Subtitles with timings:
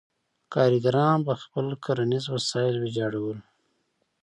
[0.53, 3.37] کارګران به خپل کرنیز وسایل ویجاړول.